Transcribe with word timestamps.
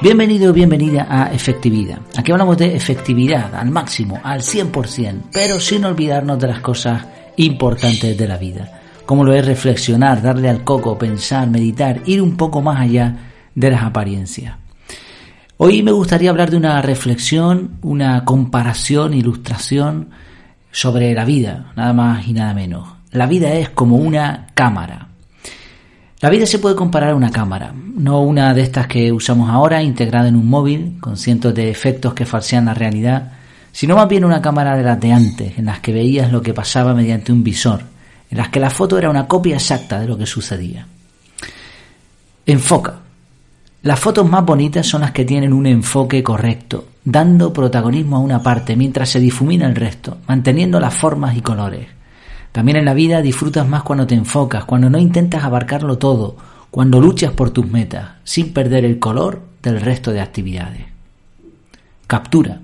Bienvenido 0.00 0.50
o 0.50 0.54
bienvenida 0.54 1.08
a 1.10 1.32
Efectividad. 1.32 1.98
Aquí 2.16 2.30
hablamos 2.30 2.56
de 2.56 2.76
efectividad 2.76 3.52
al 3.52 3.70
máximo, 3.70 4.20
al 4.22 4.42
100%, 4.42 5.22
pero 5.32 5.58
sin 5.58 5.84
olvidarnos 5.84 6.38
de 6.38 6.46
las 6.46 6.60
cosas 6.60 7.04
importantes 7.34 8.16
de 8.16 8.28
la 8.28 8.36
vida, 8.36 8.80
como 9.04 9.24
lo 9.24 9.34
es 9.34 9.44
reflexionar, 9.44 10.22
darle 10.22 10.48
al 10.48 10.62
coco, 10.62 10.96
pensar, 10.96 11.50
meditar, 11.50 12.00
ir 12.06 12.22
un 12.22 12.36
poco 12.36 12.62
más 12.62 12.78
allá 12.78 13.16
de 13.56 13.70
las 13.72 13.82
apariencias. 13.82 14.54
Hoy 15.56 15.82
me 15.82 15.90
gustaría 15.90 16.30
hablar 16.30 16.52
de 16.52 16.58
una 16.58 16.80
reflexión, 16.80 17.78
una 17.82 18.24
comparación, 18.24 19.14
ilustración 19.14 20.10
sobre 20.70 21.12
la 21.12 21.24
vida, 21.24 21.72
nada 21.74 21.92
más 21.92 22.28
y 22.28 22.34
nada 22.34 22.54
menos. 22.54 22.88
La 23.10 23.26
vida 23.26 23.52
es 23.54 23.70
como 23.70 23.96
una 23.96 24.46
cámara. 24.54 25.07
La 26.20 26.30
vida 26.30 26.46
se 26.46 26.58
puede 26.58 26.74
comparar 26.74 27.10
a 27.10 27.14
una 27.14 27.30
cámara, 27.30 27.72
no 27.72 28.22
una 28.22 28.52
de 28.52 28.62
estas 28.62 28.88
que 28.88 29.12
usamos 29.12 29.48
ahora 29.50 29.84
integrada 29.84 30.26
en 30.26 30.34
un 30.34 30.48
móvil 30.48 30.96
con 31.00 31.16
cientos 31.16 31.54
de 31.54 31.70
efectos 31.70 32.12
que 32.12 32.26
falsean 32.26 32.64
la 32.64 32.74
realidad, 32.74 33.34
sino 33.70 33.94
más 33.94 34.08
bien 34.08 34.24
una 34.24 34.42
cámara 34.42 34.76
de 34.76 34.82
las 34.82 34.98
de 34.98 35.12
antes, 35.12 35.56
en 35.58 35.66
las 35.66 35.78
que 35.78 35.92
veías 35.92 36.32
lo 36.32 36.42
que 36.42 36.52
pasaba 36.52 36.92
mediante 36.92 37.30
un 37.30 37.44
visor, 37.44 37.82
en 38.30 38.36
las 38.36 38.48
que 38.48 38.58
la 38.58 38.70
foto 38.70 38.98
era 38.98 39.10
una 39.10 39.28
copia 39.28 39.54
exacta 39.54 40.00
de 40.00 40.08
lo 40.08 40.18
que 40.18 40.26
sucedía. 40.26 40.88
Enfoca. 42.46 42.96
Las 43.82 44.00
fotos 44.00 44.28
más 44.28 44.44
bonitas 44.44 44.84
son 44.88 45.02
las 45.02 45.12
que 45.12 45.24
tienen 45.24 45.52
un 45.52 45.66
enfoque 45.68 46.24
correcto, 46.24 46.88
dando 47.04 47.52
protagonismo 47.52 48.16
a 48.16 48.20
una 48.20 48.42
parte 48.42 48.74
mientras 48.74 49.08
se 49.08 49.20
difumina 49.20 49.68
el 49.68 49.76
resto, 49.76 50.18
manteniendo 50.26 50.80
las 50.80 50.94
formas 50.94 51.36
y 51.36 51.42
colores. 51.42 51.97
También 52.58 52.78
en 52.78 52.86
la 52.86 52.94
vida 52.94 53.22
disfrutas 53.22 53.68
más 53.68 53.84
cuando 53.84 54.04
te 54.04 54.16
enfocas, 54.16 54.64
cuando 54.64 54.90
no 54.90 54.98
intentas 54.98 55.44
abarcarlo 55.44 55.96
todo, 55.96 56.34
cuando 56.72 57.00
luchas 57.00 57.30
por 57.30 57.50
tus 57.50 57.70
metas, 57.70 58.14
sin 58.24 58.52
perder 58.52 58.84
el 58.84 58.98
color 58.98 59.42
del 59.62 59.80
resto 59.80 60.10
de 60.10 60.20
actividades. 60.20 60.82
Captura. 62.08 62.60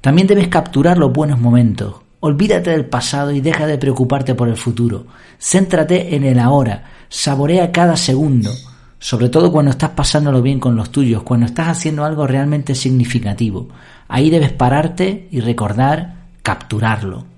También 0.00 0.26
debes 0.26 0.48
capturar 0.48 0.96
los 0.96 1.12
buenos 1.12 1.38
momentos. 1.38 1.96
Olvídate 2.20 2.70
del 2.70 2.86
pasado 2.86 3.32
y 3.32 3.42
deja 3.42 3.66
de 3.66 3.76
preocuparte 3.76 4.34
por 4.34 4.48
el 4.48 4.56
futuro. 4.56 5.04
Céntrate 5.38 6.16
en 6.16 6.24
el 6.24 6.38
ahora. 6.38 6.84
Saborea 7.10 7.70
cada 7.70 7.98
segundo. 7.98 8.50
Sobre 8.98 9.28
todo 9.28 9.52
cuando 9.52 9.72
estás 9.72 9.90
pasándolo 9.90 10.40
bien 10.40 10.58
con 10.58 10.74
los 10.74 10.90
tuyos, 10.90 11.22
cuando 11.22 11.44
estás 11.44 11.68
haciendo 11.68 12.06
algo 12.06 12.26
realmente 12.26 12.74
significativo. 12.74 13.68
Ahí 14.08 14.30
debes 14.30 14.52
pararte 14.52 15.28
y 15.30 15.40
recordar 15.40 16.14
capturarlo 16.42 17.31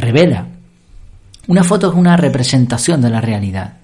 revela. 0.00 0.46
Una 1.46 1.64
foto 1.64 1.90
es 1.90 1.94
una 1.94 2.16
representación 2.16 3.00
de 3.00 3.10
la 3.10 3.20
realidad. 3.20 3.74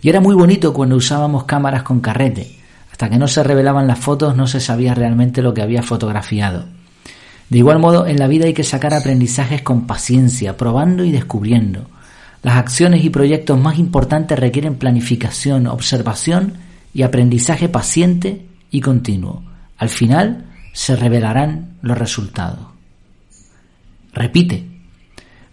Y 0.00 0.08
era 0.08 0.20
muy 0.20 0.34
bonito 0.34 0.72
cuando 0.72 0.96
usábamos 0.96 1.44
cámaras 1.44 1.82
con 1.82 2.00
carrete. 2.00 2.56
Hasta 2.90 3.10
que 3.10 3.18
no 3.18 3.28
se 3.28 3.42
revelaban 3.42 3.86
las 3.86 3.98
fotos 3.98 4.36
no 4.36 4.46
se 4.46 4.60
sabía 4.60 4.94
realmente 4.94 5.42
lo 5.42 5.54
que 5.54 5.62
había 5.62 5.82
fotografiado. 5.82 6.66
De 7.48 7.58
igual 7.58 7.78
modo, 7.78 8.06
en 8.06 8.18
la 8.18 8.26
vida 8.26 8.46
hay 8.46 8.54
que 8.54 8.64
sacar 8.64 8.92
aprendizajes 8.92 9.62
con 9.62 9.86
paciencia, 9.86 10.56
probando 10.56 11.04
y 11.04 11.10
descubriendo. 11.10 11.86
Las 12.42 12.56
acciones 12.56 13.04
y 13.04 13.10
proyectos 13.10 13.58
más 13.58 13.78
importantes 13.78 14.38
requieren 14.38 14.76
planificación, 14.76 15.66
observación 15.66 16.54
y 16.94 17.02
aprendizaje 17.02 17.68
paciente 17.68 18.46
y 18.70 18.80
continuo. 18.80 19.42
Al 19.76 19.88
final 19.88 20.44
se 20.72 20.94
revelarán 20.94 21.76
los 21.82 21.98
resultados. 21.98 22.66
Repite, 24.12 24.66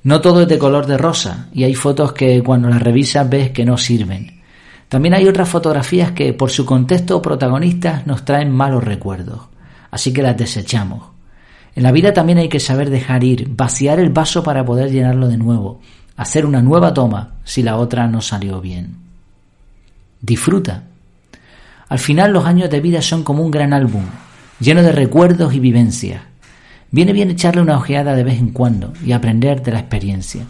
no 0.06 0.22
todo 0.22 0.44
es 0.44 0.48
de 0.48 0.60
color 0.60 0.86
de 0.86 1.00
rosa 1.00 1.48
y 1.52 1.64
hay 1.64 1.74
fotos 1.74 2.14
que 2.14 2.44
cuando 2.44 2.70
las 2.70 2.80
revisas 2.80 3.28
ves 3.28 3.50
que 3.50 3.66
no 3.66 3.76
sirven. 3.76 4.40
También 4.88 5.16
hay 5.16 5.28
otras 5.28 5.50
fotografías 5.50 6.12
que 6.12 6.32
por 6.32 6.52
su 6.52 6.64
contexto 6.64 7.18
o 7.18 7.24
protagonistas 7.24 8.06
nos 8.06 8.24
traen 8.24 8.52
malos 8.52 8.84
recuerdos, 8.84 9.48
así 9.90 10.14
que 10.14 10.22
las 10.22 10.38
desechamos. 10.38 11.08
En 11.76 11.82
la 11.82 11.92
vida 11.92 12.14
también 12.14 12.38
hay 12.38 12.50
que 12.50 12.60
saber 12.60 12.92
dejar 12.92 13.24
ir, 13.24 13.50
vaciar 13.50 14.00
el 14.00 14.12
vaso 14.12 14.44
para 14.44 14.64
poder 14.64 14.92
llenarlo 14.92 15.28
de 15.28 15.38
nuevo, 15.38 15.82
hacer 16.18 16.46
una 16.46 16.62
nueva 16.62 16.94
toma 16.94 17.38
si 17.44 17.64
la 17.64 17.78
otra 17.78 18.08
no 18.08 18.22
salió 18.22 18.62
bien. 18.62 18.98
Disfruta. 20.22 20.84
Al 21.90 21.98
final 21.98 22.32
los 22.32 22.46
años 22.46 22.70
de 22.70 22.80
vida 22.80 23.02
son 23.02 23.24
como 23.24 23.42
un 23.42 23.50
gran 23.50 23.74
álbum, 23.74 24.04
lleno 24.60 24.84
de 24.84 24.92
recuerdos 24.92 25.56
y 25.56 25.60
vivencias. 25.60 26.22
Viene 26.96 27.12
bien 27.12 27.30
echarle 27.30 27.62
una 27.62 27.76
ojeada 27.76 28.16
de 28.16 28.24
vez 28.24 28.40
en 28.40 28.52
cuando 28.52 28.94
y 29.06 29.12
aprender 29.12 29.62
de 29.62 29.74
la 29.74 29.80
experiencia. 29.80 30.46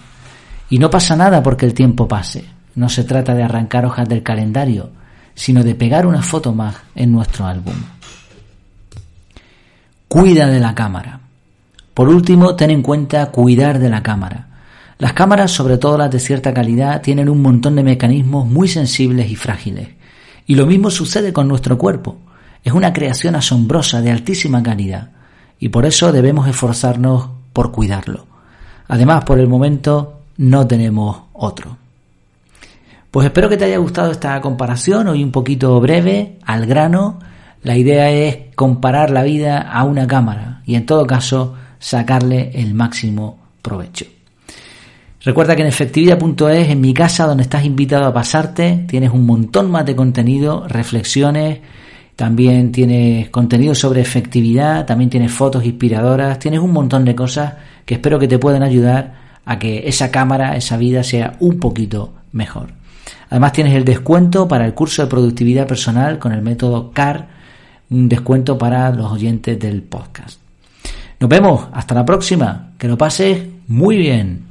Y 0.69 0.77
no 0.77 0.91
pasa 0.91 1.15
nada 1.15 1.41
porque 1.41 1.65
el 1.65 1.73
tiempo 1.73 2.07
pase. 2.07 2.45
No 2.75 2.87
se 2.87 3.03
trata 3.03 3.33
de 3.33 3.41
arrancar 3.41 3.83
hojas 3.83 4.07
del 4.07 4.21
calendario, 4.21 4.91
sino 5.33 5.63
de 5.63 5.73
pegar 5.73 6.05
una 6.05 6.21
foto 6.21 6.53
más 6.53 6.75
en 6.93 7.11
nuestro 7.11 7.47
álbum. 7.47 7.73
Cuida 10.07 10.45
de 10.45 10.59
la 10.59 10.75
cámara. 10.75 11.19
Por 11.95 12.09
último, 12.09 12.55
ten 12.55 12.69
en 12.69 12.83
cuenta 12.83 13.31
cuidar 13.31 13.79
de 13.79 13.89
la 13.89 14.03
cámara. 14.03 14.49
Las 14.99 15.13
cámaras, 15.13 15.49
sobre 15.49 15.79
todo 15.79 15.97
las 15.97 16.11
de 16.11 16.19
cierta 16.19 16.53
calidad, 16.53 17.01
tienen 17.01 17.27
un 17.27 17.41
montón 17.41 17.75
de 17.75 17.81
mecanismos 17.81 18.45
muy 18.45 18.67
sensibles 18.67 19.31
y 19.31 19.35
frágiles. 19.35 19.87
Y 20.45 20.53
lo 20.53 20.67
mismo 20.67 20.91
sucede 20.91 21.33
con 21.33 21.47
nuestro 21.47 21.79
cuerpo. 21.79 22.19
Es 22.63 22.71
una 22.71 22.93
creación 22.93 23.35
asombrosa 23.35 23.99
de 24.01 24.11
altísima 24.11 24.61
calidad 24.61 25.14
y 25.65 25.69
por 25.69 25.87
eso 25.87 26.11
debemos 26.11 26.47
esforzarnos 26.47 27.27
por 27.51 27.71
cuidarlo. 27.71 28.27
Además, 28.87 29.23
por 29.23 29.39
el 29.39 29.47
momento 29.47 30.19
no 30.37 30.67
tenemos 30.67 31.21
otro. 31.33 31.75
Pues 33.09 33.25
espero 33.25 33.49
que 33.49 33.57
te 33.57 33.65
haya 33.65 33.79
gustado 33.79 34.11
esta 34.11 34.39
comparación, 34.41 35.07
hoy 35.07 35.23
un 35.23 35.31
poquito 35.31 35.81
breve, 35.81 36.37
al 36.45 36.67
grano. 36.67 37.17
La 37.63 37.75
idea 37.75 38.11
es 38.11 38.53
comparar 38.53 39.09
la 39.09 39.23
vida 39.23 39.59
a 39.59 39.85
una 39.85 40.05
cámara 40.05 40.61
y 40.67 40.75
en 40.75 40.85
todo 40.85 41.07
caso 41.07 41.55
sacarle 41.79 42.51
el 42.53 42.75
máximo 42.75 43.39
provecho. 43.63 44.05
Recuerda 45.21 45.55
que 45.55 45.63
en 45.63 45.69
efectividad.es, 45.69 46.69
en 46.69 46.79
mi 46.79 46.93
casa 46.93 47.25
donde 47.25 47.41
estás 47.41 47.65
invitado 47.65 48.05
a 48.05 48.13
pasarte, 48.13 48.85
tienes 48.87 49.09
un 49.09 49.25
montón 49.25 49.71
más 49.71 49.87
de 49.87 49.95
contenido, 49.95 50.67
reflexiones, 50.67 51.61
también 52.15 52.71
tienes 52.71 53.29
contenido 53.29 53.75
sobre 53.75 54.01
efectividad, 54.01 54.85
también 54.85 55.09
tienes 55.09 55.31
fotos 55.31 55.65
inspiradoras, 55.65 56.39
tienes 56.39 56.61
un 56.61 56.71
montón 56.71 57.03
de 57.03 57.15
cosas 57.15 57.53
que 57.85 57.95
espero 57.95 58.19
que 58.19 58.27
te 58.27 58.39
puedan 58.39 58.63
ayudar 58.63 59.13
a 59.45 59.59
que 59.59 59.87
esa 59.87 60.11
cámara, 60.11 60.55
esa 60.55 60.77
vida 60.77 61.03
sea 61.03 61.35
un 61.39 61.59
poquito 61.59 62.13
mejor. 62.31 62.69
Además 63.29 63.53
tienes 63.53 63.75
el 63.75 63.85
descuento 63.85 64.47
para 64.47 64.65
el 64.65 64.73
curso 64.73 65.01
de 65.01 65.09
productividad 65.09 65.67
personal 65.67 66.17
con 66.19 66.31
el 66.31 66.41
método 66.41 66.91
CAR, 66.91 67.27
un 67.89 68.07
descuento 68.07 68.57
para 68.57 68.89
los 68.91 69.11
oyentes 69.11 69.59
del 69.59 69.83
podcast. 69.83 70.39
Nos 71.19 71.29
vemos, 71.29 71.67
hasta 71.73 71.95
la 71.95 72.05
próxima, 72.05 72.71
que 72.77 72.87
lo 72.87 72.97
pases 72.97 73.43
muy 73.67 73.97
bien. 73.97 74.45